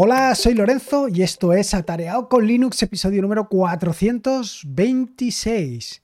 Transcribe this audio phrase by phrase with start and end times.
[0.00, 6.02] Hola, soy Lorenzo y esto es Atareado con Linux, episodio número 426.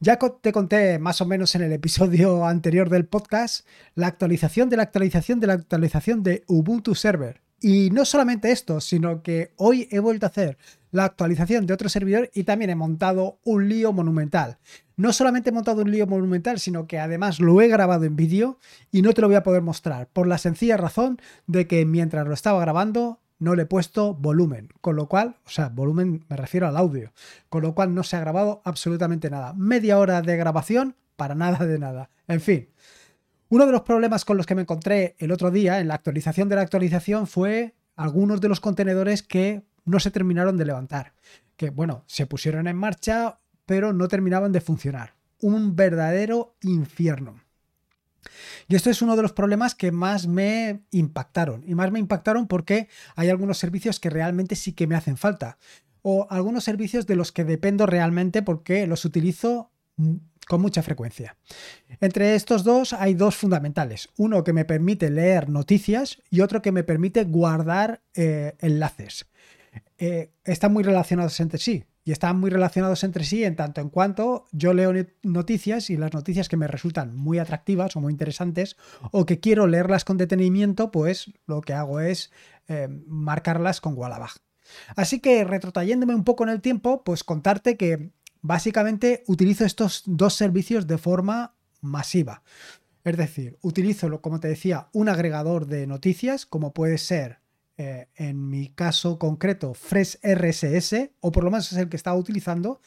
[0.00, 3.64] Ya te conté más o menos en el episodio anterior del podcast
[3.94, 7.40] la actualización de la actualización de la actualización de Ubuntu Server.
[7.60, 10.58] Y no solamente esto, sino que hoy he vuelto a hacer
[10.90, 14.58] la actualización de otro servidor y también he montado un lío monumental.
[14.96, 18.58] No solamente he montado un lío monumental, sino que además lo he grabado en vídeo
[18.90, 22.26] y no te lo voy a poder mostrar, por la sencilla razón de que mientras
[22.26, 26.36] lo estaba grabando no le he puesto volumen, con lo cual, o sea, volumen me
[26.36, 27.12] refiero al audio,
[27.48, 29.52] con lo cual no se ha grabado absolutamente nada.
[29.54, 32.10] Media hora de grabación para nada de nada.
[32.26, 32.68] En fin,
[33.48, 36.48] uno de los problemas con los que me encontré el otro día en la actualización
[36.48, 41.14] de la actualización fue algunos de los contenedores que no se terminaron de levantar,
[41.56, 45.14] que bueno, se pusieron en marcha, pero no terminaban de funcionar.
[45.40, 47.40] Un verdadero infierno.
[48.68, 51.64] Y esto es uno de los problemas que más me impactaron.
[51.66, 55.58] Y más me impactaron porque hay algunos servicios que realmente sí que me hacen falta.
[56.02, 59.70] O algunos servicios de los que dependo realmente porque los utilizo
[60.46, 61.36] con mucha frecuencia.
[62.00, 64.08] Entre estos dos hay dos fundamentales.
[64.16, 69.26] Uno que me permite leer noticias y otro que me permite guardar eh, enlaces.
[69.98, 73.90] Eh, están muy relacionados entre sí y están muy relacionados entre sí en tanto en
[73.90, 78.78] cuanto yo leo noticias y las noticias que me resultan muy atractivas o muy interesantes
[79.10, 82.32] o que quiero leerlas con detenimiento, pues lo que hago es
[82.66, 84.30] eh, marcarlas con Wallabag.
[84.96, 90.32] Así que retrotrayéndome un poco en el tiempo, pues contarte que básicamente utilizo estos dos
[90.32, 92.42] servicios de forma masiva.
[93.04, 97.40] Es decir, utilizo, como te decía, un agregador de noticias, como puede ser
[97.80, 102.16] eh, en mi caso concreto, Fresh RSS, o por lo menos es el que estaba
[102.18, 102.80] utilizando.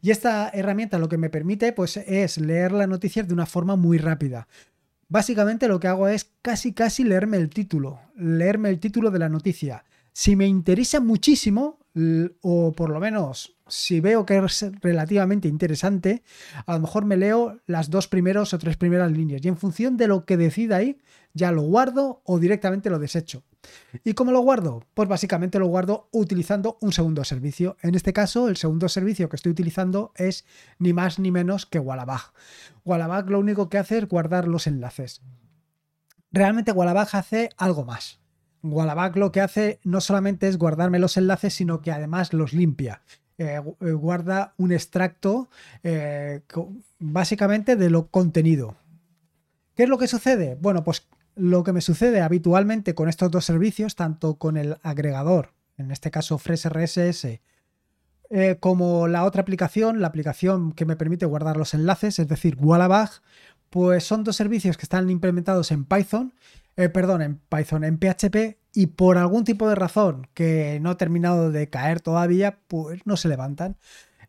[0.00, 3.76] Y esta herramienta lo que me permite pues, es leer las noticias de una forma
[3.76, 4.48] muy rápida.
[5.08, 9.28] Básicamente lo que hago es casi casi leerme el título, leerme el título de la
[9.28, 9.84] noticia.
[10.12, 11.78] Si me interesa muchísimo,
[12.40, 16.22] o por lo menos si veo que es relativamente interesante,
[16.64, 19.96] a lo mejor me leo las dos primeros o tres primeras líneas y en función
[19.96, 20.98] de lo que decida ahí,
[21.34, 23.44] ya lo guardo o directamente lo desecho.
[24.04, 24.84] ¿Y cómo lo guardo?
[24.94, 27.76] Pues básicamente lo guardo utilizando un segundo servicio.
[27.82, 30.44] En este caso, el segundo servicio que estoy utilizando es
[30.78, 32.32] ni más ni menos que Wallabag.
[32.84, 35.22] Wallabag lo único que hace es guardar los enlaces.
[36.32, 38.20] Realmente Wallabag hace algo más.
[38.62, 43.02] Wallabag lo que hace no solamente es guardarme los enlaces, sino que además los limpia.
[43.38, 45.48] Eh, eh, guarda un extracto
[45.82, 46.42] eh,
[46.98, 48.76] básicamente de lo contenido.
[49.74, 50.58] ¿Qué es lo que sucede?
[50.60, 55.52] Bueno, pues lo que me sucede habitualmente con estos dos servicios, tanto con el agregador,
[55.76, 57.40] en este caso FreshRSS,
[58.32, 62.56] eh, como la otra aplicación, la aplicación que me permite guardar los enlaces, es decir,
[62.60, 63.10] Wallabag,
[63.70, 66.34] pues son dos servicios que están implementados en Python,
[66.76, 70.96] eh, perdón, en Python, en PHP, y por algún tipo de razón que no ha
[70.96, 73.76] terminado de caer todavía, pues no se levantan.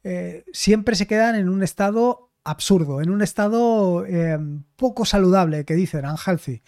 [0.03, 4.38] Eh, siempre se quedan en un estado absurdo, en un estado eh,
[4.75, 6.62] poco saludable, que dicen, unhealthy,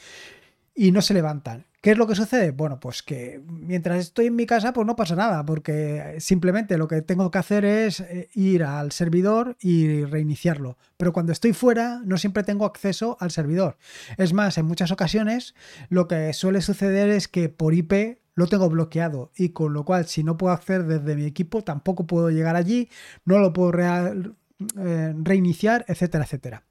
[0.76, 1.66] y no se levantan.
[1.84, 2.52] ¿Qué es lo que sucede?
[2.52, 6.88] Bueno, pues que mientras estoy en mi casa, pues no pasa nada, porque simplemente lo
[6.88, 10.78] que tengo que hacer es eh, ir al servidor y reiniciarlo.
[10.96, 13.78] Pero cuando estoy fuera, no siempre tengo acceso al servidor.
[14.18, 15.56] Es más, en muchas ocasiones
[15.90, 20.06] lo que suele suceder es que por IP lo tengo bloqueado y con lo cual
[20.06, 22.90] si no puedo acceder desde mi equipo tampoco puedo llegar allí,
[23.26, 24.36] no lo puedo real,
[24.78, 26.64] eh, reiniciar, etcétera, etcétera.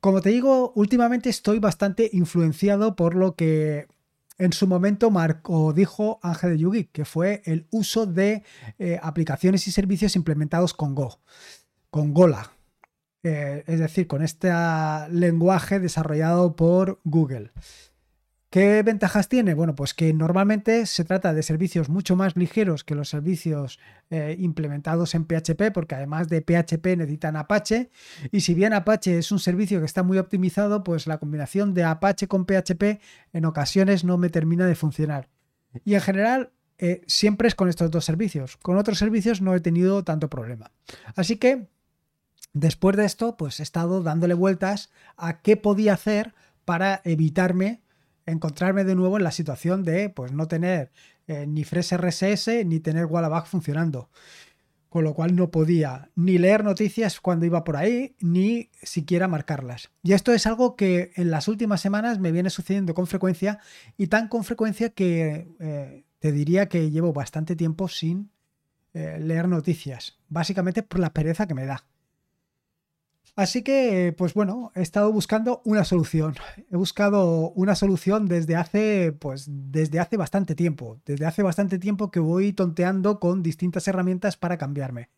[0.00, 3.86] Como te digo, últimamente estoy bastante influenciado por lo que
[4.38, 5.12] en su momento
[5.74, 8.42] dijo Ángel de Yugi, que fue el uso de
[8.78, 11.20] eh, aplicaciones y servicios implementados con Go,
[11.90, 12.50] con Gola.
[13.22, 14.50] Eh, es decir, con este
[15.10, 17.52] lenguaje desarrollado por Google.
[18.50, 19.54] ¿Qué ventajas tiene?
[19.54, 23.78] Bueno, pues que normalmente se trata de servicios mucho más ligeros que los servicios
[24.10, 27.90] eh, implementados en PHP, porque además de PHP necesitan Apache.
[28.32, 31.84] Y si bien Apache es un servicio que está muy optimizado, pues la combinación de
[31.84, 33.00] Apache con PHP
[33.32, 35.28] en ocasiones no me termina de funcionar.
[35.84, 38.56] Y en general, eh, siempre es con estos dos servicios.
[38.56, 40.72] Con otros servicios no he tenido tanto problema.
[41.14, 41.68] Así que,
[42.52, 47.82] después de esto, pues he estado dándole vueltas a qué podía hacer para evitarme
[48.26, 50.90] encontrarme de nuevo en la situación de pues, no tener
[51.26, 54.10] eh, ni Fresh RSS ni tener Wallabag funcionando.
[54.88, 59.90] Con lo cual no podía ni leer noticias cuando iba por ahí, ni siquiera marcarlas.
[60.02, 63.60] Y esto es algo que en las últimas semanas me viene sucediendo con frecuencia
[63.96, 68.32] y tan con frecuencia que eh, te diría que llevo bastante tiempo sin
[68.92, 70.18] eh, leer noticias.
[70.28, 71.84] Básicamente por la pereza que me da.
[73.36, 76.34] Así que, pues bueno, he estado buscando una solución.
[76.70, 81.00] He buscado una solución desde hace, pues, desde hace bastante tiempo.
[81.06, 85.10] Desde hace bastante tiempo que voy tonteando con distintas herramientas para cambiarme.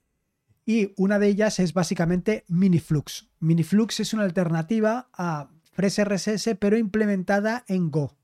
[0.64, 3.28] Y una de ellas es básicamente Miniflux.
[3.40, 8.16] Miniflux es una alternativa a FreshRSS, pero implementada en Go.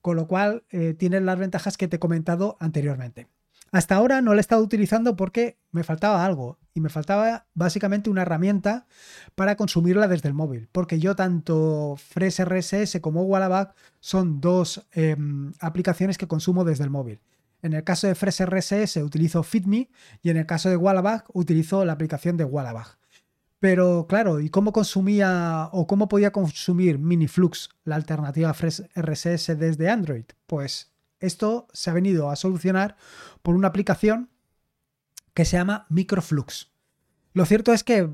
[0.00, 3.28] Con lo cual, eh, tiene las ventajas que te he comentado anteriormente.
[3.76, 8.08] Hasta ahora no la he estado utilizando porque me faltaba algo y me faltaba básicamente
[8.08, 8.86] una herramienta
[9.34, 16.16] para consumirla desde el móvil, porque yo tanto FreshRSS como Wallaback son dos em, aplicaciones
[16.16, 17.20] que consumo desde el móvil.
[17.60, 19.90] En el caso de FreshRSS utilizo FitMe
[20.22, 22.96] y en el caso de Wallaback utilizo la aplicación de Wallaback.
[23.60, 30.24] Pero claro, ¿y cómo consumía o cómo podía consumir Miniflux, la alternativa FreshRSS desde Android?
[30.46, 32.96] Pues esto se ha venido a solucionar
[33.42, 34.30] por una aplicación
[35.34, 36.72] que se llama Microflux.
[37.32, 38.08] Lo cierto es que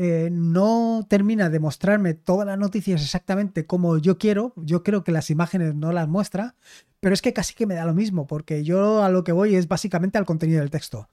[0.00, 4.52] eh, no termina de mostrarme todas las noticias exactamente como yo quiero.
[4.56, 6.54] Yo creo que las imágenes no las muestra,
[7.00, 9.56] pero es que casi que me da lo mismo, porque yo a lo que voy
[9.56, 11.08] es básicamente al contenido del texto.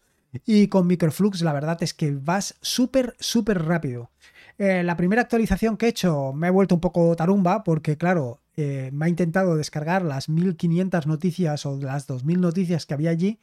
[0.45, 4.11] Y con Microflux la verdad es que vas súper, súper rápido.
[4.57, 8.41] Eh, la primera actualización que he hecho me he vuelto un poco tarumba porque, claro,
[8.57, 13.39] eh, me ha intentado descargar las 1500 noticias o las 2000 noticias que había allí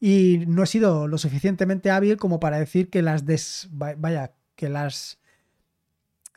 [0.00, 4.68] y no he sido lo suficientemente hábil como para decir que las des, vaya, que
[4.68, 5.20] las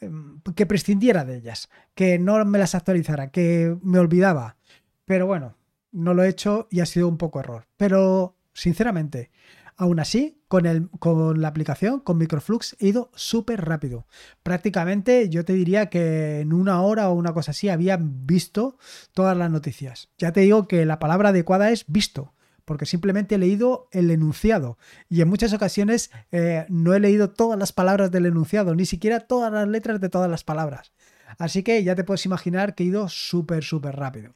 [0.02, 4.58] em, que prescindiera de ellas, que no me las actualizara, que me olvidaba.
[5.06, 5.58] Pero bueno,
[5.92, 7.66] no lo he hecho y ha sido un poco error.
[7.76, 9.32] Pero sinceramente,
[9.78, 14.08] Aún así, con, el, con la aplicación, con Microflux, he ido súper rápido.
[14.42, 18.78] Prácticamente yo te diría que en una hora o una cosa así había visto
[19.14, 20.10] todas las noticias.
[20.18, 22.34] Ya te digo que la palabra adecuada es visto
[22.66, 24.78] porque simplemente he leído el enunciado
[25.08, 29.22] y en muchas ocasiones eh, no he leído todas las palabras del enunciado, ni siquiera
[29.22, 30.92] todas las letras de todas las palabras.
[31.38, 34.34] Así que ya te puedes imaginar que he ido súper, súper rápido.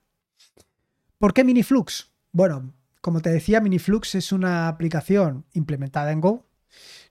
[1.17, 2.11] ¿Por qué Miniflux?
[2.31, 6.45] Bueno, como te decía, Miniflux es una aplicación implementada en Go.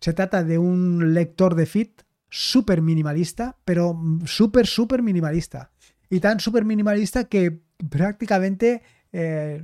[0.00, 1.90] Se trata de un lector de feed
[2.30, 5.70] súper minimalista, pero súper, súper minimalista.
[6.10, 8.82] Y tan súper minimalista que prácticamente
[9.12, 9.62] eh,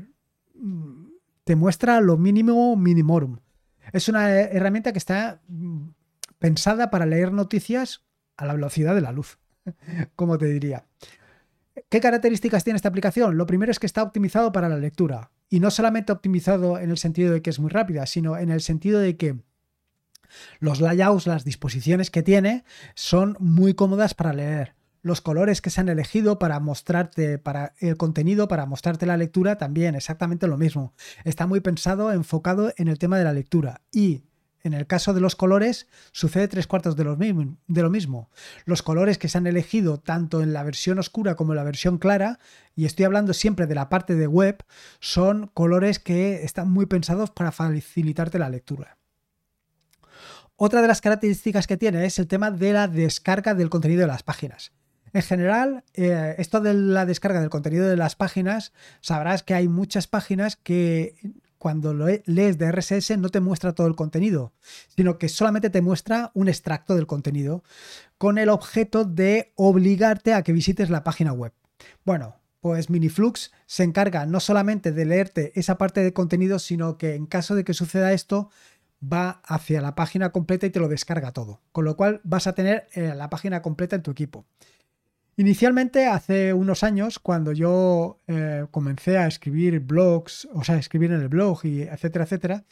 [1.44, 3.38] te muestra lo mínimo minimorum.
[3.92, 5.88] Es una herramienta que está mm,
[6.38, 8.04] pensada para leer noticias
[8.36, 9.38] a la velocidad de la luz,
[10.16, 10.86] como te diría.
[11.88, 13.36] ¿Qué características tiene esta aplicación?
[13.36, 15.30] Lo primero es que está optimizado para la lectura.
[15.48, 18.60] Y no solamente optimizado en el sentido de que es muy rápida, sino en el
[18.60, 19.38] sentido de que
[20.58, 22.64] los layouts, las disposiciones que tiene,
[22.94, 24.74] son muy cómodas para leer.
[25.02, 29.58] Los colores que se han elegido para mostrarte para el contenido, para mostrarte la lectura,
[29.58, 30.94] también exactamente lo mismo.
[31.24, 33.82] Está muy pensado, enfocado en el tema de la lectura.
[33.92, 34.24] Y
[34.64, 38.30] en el caso de los colores, sucede tres cuartos de lo, mismo.
[38.64, 41.98] Los colores que se han elegido tanto en la versión oscura como en la versión
[41.98, 42.38] clara,
[42.74, 44.64] y estoy hablando siempre de la parte de web,
[45.00, 48.96] son colores que están muy pensados para facilitarte la lectura.
[50.56, 54.06] Otra de las características que tiene es el tema de la descarga del contenido de
[54.06, 54.72] las páginas.
[55.12, 59.68] En general, eh, esto de la descarga del contenido de las páginas, sabrás que hay
[59.68, 61.16] muchas páginas que
[61.64, 64.52] cuando lo lees de RSS no te muestra todo el contenido,
[64.94, 67.64] sino que solamente te muestra un extracto del contenido
[68.18, 71.54] con el objeto de obligarte a que visites la página web.
[72.04, 77.14] Bueno, pues Miniflux se encarga no solamente de leerte esa parte de contenido, sino que
[77.14, 78.50] en caso de que suceda esto,
[79.02, 81.62] va hacia la página completa y te lo descarga todo.
[81.72, 84.44] Con lo cual vas a tener eh, la página completa en tu equipo.
[85.36, 91.20] Inicialmente, hace unos años, cuando yo eh, comencé a escribir blogs, o sea, escribir en
[91.20, 92.64] el blog y etcétera, etcétera,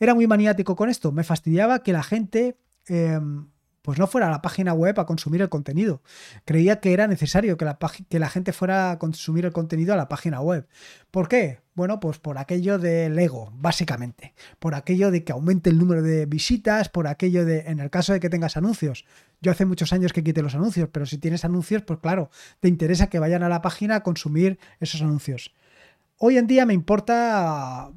[0.00, 1.12] era muy maniático con esto.
[1.12, 2.56] Me fastidiaba que la gente
[2.86, 3.48] em,
[3.82, 6.02] pues no fuera a la página web a consumir el contenido.
[6.44, 9.96] Creía que era necesario que la, que la gente fuera a consumir el contenido a
[9.96, 10.68] la página web.
[11.10, 11.60] ¿Por qué?
[11.78, 14.34] Bueno, pues por aquello del ego, básicamente.
[14.58, 18.12] Por aquello de que aumente el número de visitas, por aquello de, en el caso
[18.12, 19.04] de que tengas anuncios.
[19.40, 22.66] Yo hace muchos años que quité los anuncios, pero si tienes anuncios, pues claro, te
[22.66, 25.54] interesa que vayan a la página a consumir esos anuncios.
[26.16, 27.92] Hoy en día me importa,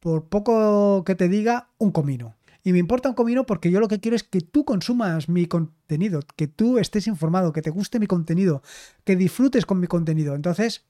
[0.00, 2.36] por poco que te diga, un comino.
[2.62, 5.46] Y me importa un comino porque yo lo que quiero es que tú consumas mi
[5.46, 8.60] contenido, que tú estés informado, que te guste mi contenido,
[9.04, 10.34] que disfrutes con mi contenido.
[10.34, 10.84] Entonces,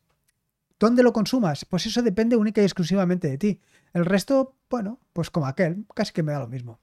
[0.79, 1.65] ¿Dónde lo consumas?
[1.65, 3.61] Pues eso depende única y exclusivamente de ti.
[3.93, 6.81] El resto, bueno, pues como aquel, casi que me da lo mismo.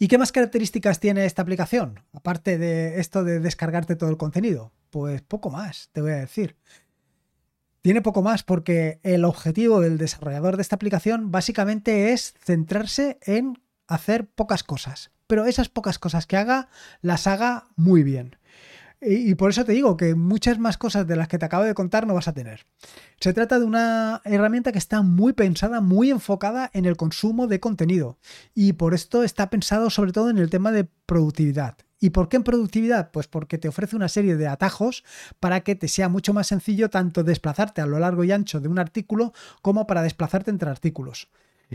[0.00, 2.04] ¿Y qué más características tiene esta aplicación?
[2.12, 4.72] Aparte de esto de descargarte todo el contenido.
[4.90, 6.56] Pues poco más, te voy a decir.
[7.82, 13.62] Tiene poco más porque el objetivo del desarrollador de esta aplicación básicamente es centrarse en
[13.86, 15.10] hacer pocas cosas.
[15.26, 16.70] pero esas pocas cosas que haga,
[17.02, 18.36] las haga muy bien.
[19.00, 21.74] Y, por eso te digo que muchas más cosas de las que te acabo de
[21.74, 22.66] contar no vas a tener.
[23.20, 27.60] Se trata de una herramienta que está muy pensada, muy enfocada en el consumo de
[27.60, 28.18] contenido.
[28.54, 31.76] Y por esto está pensado sobre todo en el tema de productividad.
[32.00, 33.10] ¿Y por qué en productividad?
[33.12, 35.04] Pues porque te ofrece una serie de atajos
[35.38, 38.68] para que te sea mucho más sencillo tanto desplazarte a lo largo y ancho de
[38.68, 41.28] un artículo como para desplazarte entre artículos.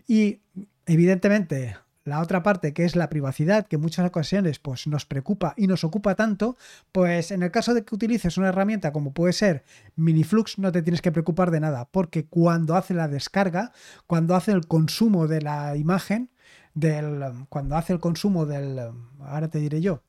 [0.07, 0.41] Y
[0.85, 5.53] evidentemente la otra parte, que es la privacidad, que en muchas ocasiones pues, nos preocupa
[5.55, 6.57] y nos ocupa tanto,
[6.91, 9.63] pues en el caso de que utilices una herramienta como puede ser
[9.95, 13.71] Miniflux, no te tienes que preocupar de nada, porque cuando hace la descarga,
[14.07, 16.29] cuando hace el consumo de la imagen,
[16.73, 18.79] del, cuando hace el consumo del,
[19.21, 20.03] ahora te diré yo,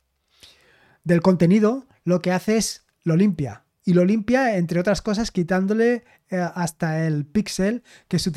[1.05, 3.63] del contenido, lo que hace es lo limpia.
[3.87, 8.33] Y lo limpia, entre otras cosas, quitándole eh, hasta el píxel que, se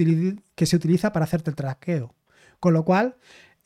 [0.55, 2.13] que se utiliza para hacerte el traqueo.
[2.59, 3.15] Con lo cual,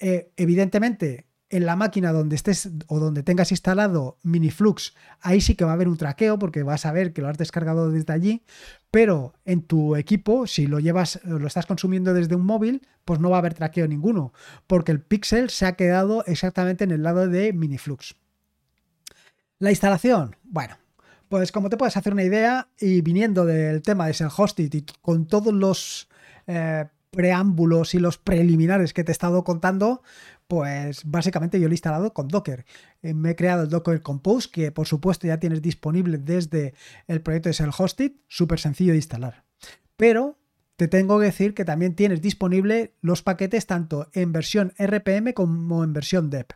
[0.01, 5.65] eh, evidentemente, en la máquina donde estés o donde tengas instalado Miniflux, ahí sí que
[5.65, 8.43] va a haber un traqueo porque vas a ver que lo has descargado desde allí,
[8.89, 13.29] pero en tu equipo, si lo llevas, lo estás consumiendo desde un móvil, pues no
[13.29, 14.33] va a haber traqueo ninguno,
[14.65, 18.15] porque el pixel se ha quedado exactamente en el lado de Miniflux.
[19.59, 20.77] La instalación, bueno,
[21.29, 24.85] pues como te puedes hacer una idea, y viniendo del tema de ser hosted y
[25.01, 26.09] con todos los
[26.47, 30.01] eh, preámbulos y los preliminares que te he estado contando,
[30.47, 32.65] pues básicamente yo lo he instalado con Docker.
[33.03, 36.73] Eh, me he creado el Docker Compose, que por supuesto ya tienes disponible desde
[37.07, 39.43] el proyecto de Self-Hosted, súper sencillo de instalar.
[39.97, 40.39] Pero
[40.77, 45.83] te tengo que decir que también tienes disponible los paquetes tanto en versión RPM como
[45.83, 46.53] en versión DEP,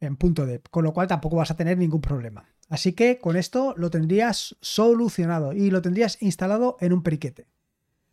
[0.00, 2.44] en punto .deb, con lo cual tampoco vas a tener ningún problema.
[2.68, 7.46] Así que con esto lo tendrías solucionado y lo tendrías instalado en un periquete.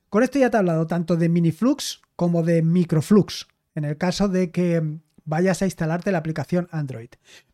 [0.10, 4.28] Con esto ya te he hablado tanto de miniflux como de microflux, en el caso
[4.30, 7.10] de que vayas a instalarte la aplicación Android.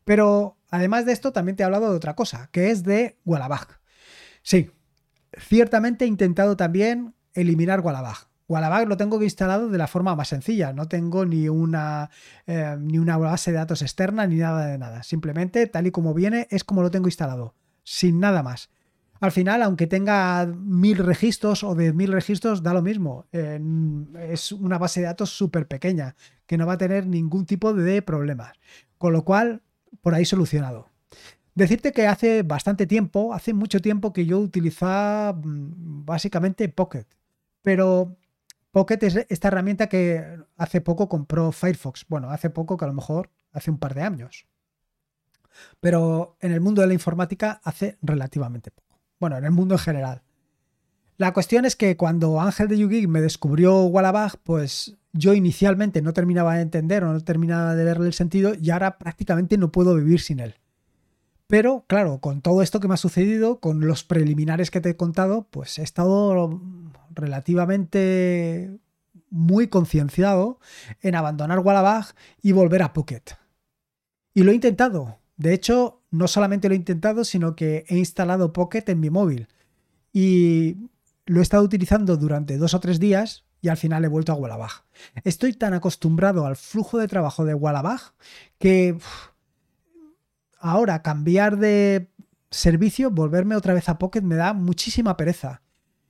[0.06, 3.80] Pero además de esto también te he hablado de otra cosa, que es de Wallabag.
[4.44, 4.72] Sí,
[5.38, 8.28] ciertamente he intentado también eliminar Wallabag.
[8.48, 12.12] Wallabag lo tengo instalado de la forma más sencilla, no tengo ni una,
[12.46, 15.02] eh, ni una base de datos externa ni nada de nada.
[15.02, 18.70] Simplemente tal y como viene es como lo tengo instalado, sin nada más
[19.24, 23.26] al final, aunque tenga mil registros o diez mil registros, da lo mismo.
[23.32, 28.02] es una base de datos súper pequeña, que no va a tener ningún tipo de
[28.02, 28.52] problemas.
[28.98, 29.62] Con lo cual,
[30.02, 30.90] por ahí solucionado.
[31.56, 37.06] Decirte que hace bastante tiempo, hace mucho tiempo que yo utilizaba mm, básicamente Pocket.
[37.62, 38.18] Pero
[38.72, 42.06] Pocket es esta herramienta que hace poco compró Firefox.
[42.10, 44.48] Bueno, hace poco que a lo mejor hace un par de años.
[45.80, 48.83] Pero en el mundo de la informática hace relativamente poco.
[49.24, 50.22] Bueno, en el mundo en general.
[51.16, 56.12] La cuestión es que cuando Ángel de Yugi me descubrió Wallabag, pues yo inicialmente no
[56.12, 59.96] terminaba de entender o no terminaba de verle el sentido y ahora prácticamente no puedo
[59.96, 60.56] vivir sin él.
[61.48, 64.98] Pero claro, con todo esto que me ha sucedido, con los preliminares que te he
[64.98, 66.60] contado, pues he estado
[67.12, 68.78] relativamente
[69.30, 70.60] muy concienciado
[71.00, 72.08] en abandonar Wallabag
[72.42, 73.24] y volver a Pocket.
[74.34, 75.20] Y lo he intentado.
[75.38, 79.48] De hecho, no solamente lo he intentado, sino que he instalado Pocket en mi móvil.
[80.14, 80.78] Y
[81.26, 84.36] lo he estado utilizando durante dos o tres días y al final he vuelto a
[84.36, 84.84] Wallabag.
[85.24, 88.14] Estoy tan acostumbrado al flujo de trabajo de Wallabag
[88.60, 88.96] que
[90.60, 92.12] ahora cambiar de
[92.52, 95.64] servicio, volverme otra vez a Pocket me da muchísima pereza.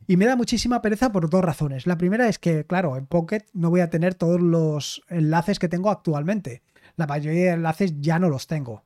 [0.05, 1.88] Y me da muchísima pereza por dos razones.
[1.88, 5.69] La primera es que, claro, en Pocket no voy a tener todos los enlaces que
[5.69, 6.62] tengo actualmente.
[6.98, 8.83] La mayoría de enlaces ya no los tengo.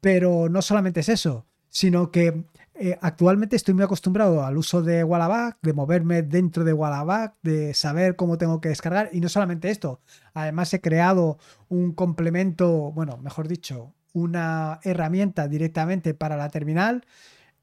[0.00, 5.02] Pero no solamente es eso, sino que eh, actualmente estoy muy acostumbrado al uso de
[5.02, 9.10] Wallabag, de moverme dentro de Wallabag, de saber cómo tengo que descargar.
[9.12, 10.00] Y no solamente esto,
[10.32, 11.38] además he creado
[11.68, 17.04] un complemento, bueno, mejor dicho, una herramienta directamente para la terminal.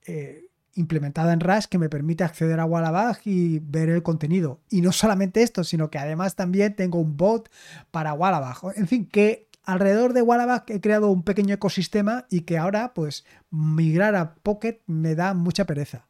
[0.05, 4.59] Eh, implementada en Rush que me permite acceder a Wallabag y ver el contenido.
[4.69, 7.49] Y no solamente esto, sino que además también tengo un bot
[7.91, 8.57] para Wallabag.
[8.75, 13.25] En fin, que alrededor de Wallabag he creado un pequeño ecosistema y que ahora pues
[13.49, 16.07] migrar a Pocket me da mucha pereza.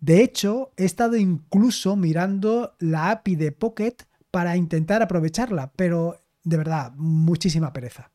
[0.00, 3.96] De hecho, he estado incluso mirando la API de Pocket
[4.30, 8.10] para intentar aprovecharla, pero de verdad, muchísima pereza.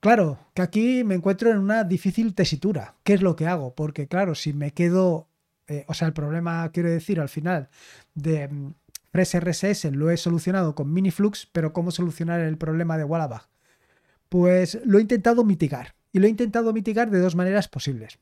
[0.00, 2.96] Claro, que aquí me encuentro en una difícil tesitura.
[3.04, 3.74] ¿Qué es lo que hago?
[3.74, 5.28] Porque claro, si me quedo,
[5.66, 7.70] eh, o sea, el problema, quiero decir, al final,
[8.14, 8.50] de
[9.14, 13.48] RSS lo he solucionado con Miniflux, pero ¿cómo solucionar el problema de Wallabag?
[14.28, 18.18] Pues lo he intentado mitigar y lo he intentado mitigar de dos maneras posibles.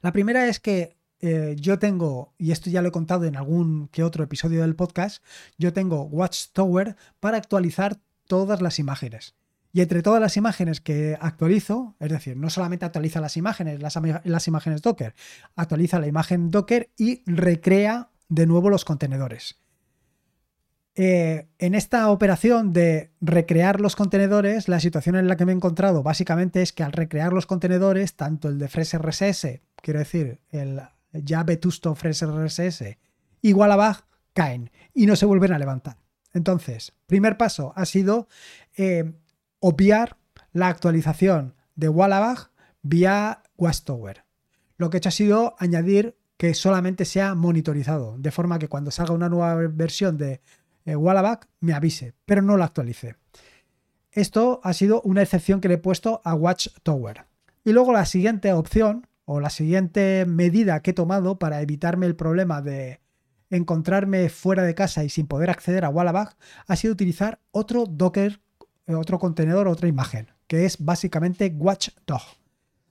[0.00, 3.88] La primera es que eh, yo tengo, y esto ya lo he contado en algún
[3.88, 5.22] que otro episodio del podcast,
[5.58, 9.34] yo tengo Watchtower para actualizar todas las imágenes.
[9.72, 14.46] Y entre todas las imágenes que actualizo, es decir, no solamente actualiza las imágenes, las
[14.48, 15.14] imágenes Docker,
[15.56, 19.63] actualiza la imagen Docker y recrea de nuevo los contenedores.
[20.96, 25.54] Eh, en esta operación de recrear los contenedores, la situación en la que me he
[25.56, 30.80] encontrado básicamente es que al recrear los contenedores, tanto el de FreshRSS, quiero decir, el
[31.12, 32.96] ya vetusto FreshRSS,
[33.42, 35.98] igual a caen y no se vuelven a levantar.
[36.32, 38.28] Entonces, primer paso ha sido
[38.76, 39.14] eh,
[39.60, 40.16] obviar
[40.52, 42.50] la actualización de Wallabag
[42.82, 44.24] vía Watchtower.
[44.76, 48.90] Lo que he hecho ha sido añadir que solamente sea monitorizado, de forma que cuando
[48.90, 50.40] salga una nueva versión de
[50.84, 50.96] eh,
[51.60, 53.16] me avise, pero no lo actualice.
[54.12, 57.26] Esto ha sido una excepción que le he puesto a Watchtower.
[57.64, 62.14] Y luego la siguiente opción o la siguiente medida que he tomado para evitarme el
[62.14, 63.00] problema de
[63.50, 66.36] encontrarme fuera de casa y sin poder acceder a Wallabag
[66.66, 68.40] ha sido utilizar otro Docker,
[68.86, 72.22] eh, otro contenedor, otra imagen, que es básicamente Watchdog.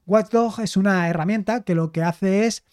[0.06, 2.64] Watchdog es una herramienta que lo que hace es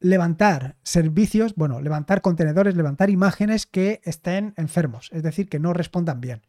[0.00, 6.20] levantar servicios, bueno, levantar contenedores, levantar imágenes que estén enfermos, es decir, que no respondan
[6.20, 6.42] bien.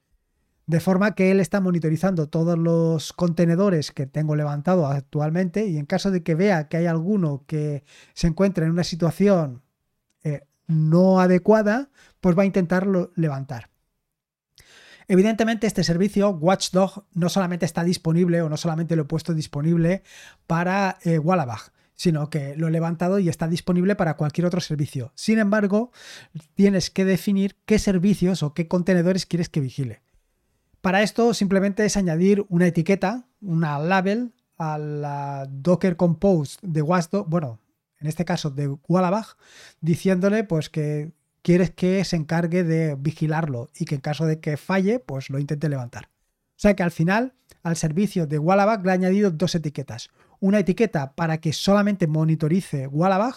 [0.66, 5.86] De forma que él está monitorizando todos los contenedores que tengo levantado actualmente y en
[5.86, 9.64] caso de que vea que hay alguno que se encuentre en una situación
[10.24, 11.90] eh, no adecuada,
[12.20, 13.70] pues va a intentarlo levantar.
[15.08, 20.04] Evidentemente este servicio Watchdog no solamente está disponible o no solamente lo he puesto disponible
[20.48, 25.12] para eh, Wallabag, sino que lo he levantado y está disponible para cualquier otro servicio.
[25.16, 25.92] Sin embargo,
[26.54, 30.02] tienes que definir qué servicios o qué contenedores quieres que vigile.
[30.80, 37.28] Para esto simplemente es añadir una etiqueta, una label a la Docker Compose de Watchdog,
[37.28, 37.60] bueno,
[38.00, 39.26] en este caso de Wallabag,
[39.82, 41.12] diciéndole pues que
[41.42, 45.40] quieres que se encargue de vigilarlo y que en caso de que falle, pues lo
[45.40, 46.10] intente levantar.
[46.58, 47.34] O sea que al final
[47.64, 50.10] al servicio de Wallabag le he añadido dos etiquetas.
[50.40, 53.36] Una etiqueta para que solamente monitorice Wallabag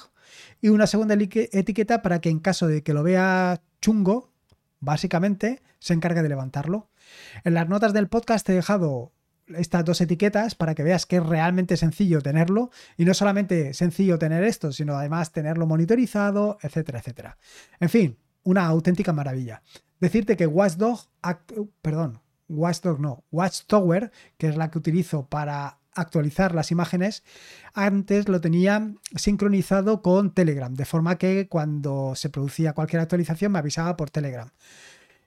[0.61, 4.31] y una segunda etiqueta para que en caso de que lo vea chungo,
[4.81, 6.89] básicamente, se encargue de levantarlo.
[7.45, 9.13] En las notas del podcast he dejado
[9.49, 14.19] estas dos etiquetas para que veas que es realmente sencillo tenerlo y no solamente sencillo
[14.19, 17.37] tener esto, sino además tenerlo monitorizado, etcétera, etcétera.
[17.81, 19.63] En fin, una auténtica maravilla.
[19.99, 21.01] Decirte que Watchdog,
[21.83, 22.20] perdón,
[22.51, 27.25] Watchdog no, Watchtower, que es la que utilizo para actualizar las imágenes,
[27.75, 33.59] antes lo tenía sincronizado con Telegram, de forma que cuando se producía cualquier actualización me
[33.59, 34.51] avisaba por Telegram.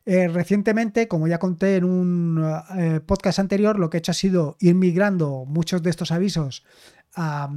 [0.06, 2.44] Eh, recientemente, como ya conté en un
[2.78, 6.66] eh, podcast anterior, lo que he hecho ha sido ir migrando muchos de estos avisos
[7.16, 7.50] a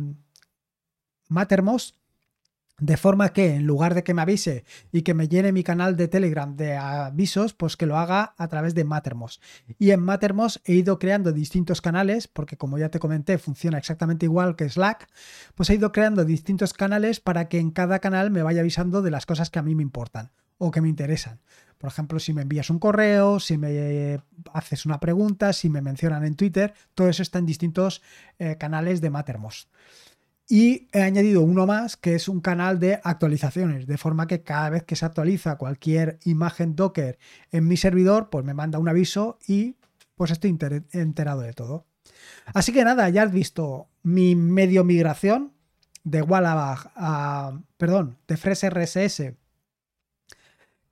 [1.29, 1.97] Mattermost,
[2.79, 5.97] de forma que en lugar de que me avise y que me llene mi canal
[5.97, 9.43] de Telegram de avisos, pues que lo haga a través de Mattermost.
[9.79, 14.27] Y en Mattermost he ido creando distintos canales, porque como ya te comenté, funciona exactamente
[14.27, 15.09] igual que Slack,
[15.55, 19.11] pues he ido creando distintos canales para que en cada canal me vaya avisando de
[19.11, 21.41] las cosas que a mí me importan o que me interesan.
[21.79, 24.21] Por ejemplo, si me envías un correo, si me
[24.53, 28.03] haces una pregunta, si me mencionan en Twitter, todo eso está en distintos
[28.39, 29.69] eh, canales de Mattermost.
[30.49, 34.71] Y he añadido uno más que es un canal de actualizaciones, de forma que cada
[34.71, 37.19] vez que se actualiza cualquier imagen Docker
[37.51, 39.77] en mi servidor, pues me manda un aviso y
[40.15, 40.57] pues estoy
[40.93, 41.87] enterado de todo.
[42.55, 45.53] Así que nada, ya has visto mi medio migración
[46.05, 49.35] de Wallabag a, perdón, de FreshRSS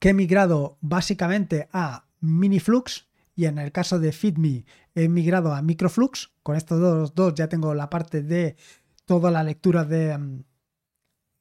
[0.01, 4.65] que he migrado básicamente a Miniflux y en el caso de FeedMe
[4.95, 6.33] he migrado a Microflux.
[6.43, 8.57] Con estos dos, ya tengo la parte de
[9.05, 10.45] toda la lectura de, mm,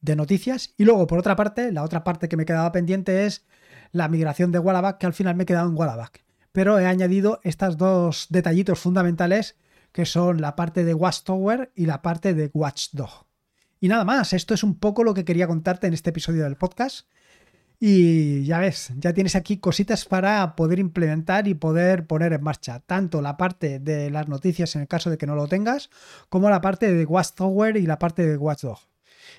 [0.00, 0.74] de, noticias.
[0.76, 3.46] Y luego, por otra parte, la otra parte que me quedaba pendiente es
[3.92, 6.24] la migración de Wallaback, que al final me he quedado en Wallaback.
[6.52, 9.56] Pero he añadido estos dos detallitos fundamentales
[9.92, 13.26] que son la parte de Watchtower y la parte de Watchdog.
[13.80, 16.56] Y nada más, esto es un poco lo que quería contarte en este episodio del
[16.56, 17.06] podcast.
[17.86, 22.80] Y ya ves, ya tienes aquí cositas para poder implementar y poder poner en marcha
[22.80, 25.90] tanto la parte de las noticias en el caso de que no lo tengas,
[26.30, 28.78] como la parte de Watchtower y la parte de Watchdog.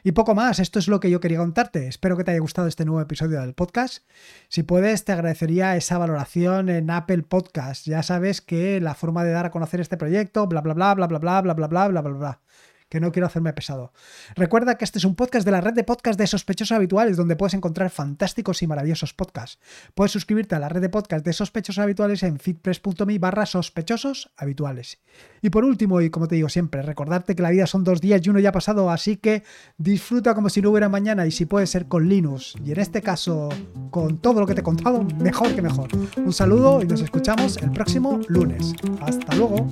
[0.04, 1.88] Y poco más, esto es lo que yo quería contarte.
[1.88, 4.08] Espero que te haya gustado este nuevo episodio del podcast.
[4.48, 7.88] Si puedes, te agradecería esa valoración en Apple Podcast.
[7.88, 11.08] Ya sabes que la forma de dar a conocer este proyecto, bla bla bla bla
[11.08, 12.42] bla bla bla bla bla bla bla bla
[12.90, 13.92] que no quiero hacerme pesado.
[14.36, 17.36] Recuerda que este es un podcast de la red de podcast de sospechosos habituales, donde
[17.36, 19.60] puedes encontrar fantásticos y maravillosos podcasts.
[19.94, 25.00] Puedes suscribirte a la red de podcast de sospechosos habituales en fitpress.me barra sospechosos habituales.
[25.42, 28.22] Y por último, y como te digo siempre, recordarte que la vida son dos días
[28.24, 29.44] y uno ya ha pasado, así que
[29.78, 32.56] disfruta como si no hubiera mañana y si puede ser con Linux.
[32.64, 33.50] Y en este caso,
[33.92, 35.90] con todo lo que te he contado, mejor que mejor.
[36.18, 38.74] Un saludo y nos escuchamos el próximo lunes.
[39.02, 39.68] Hasta luego.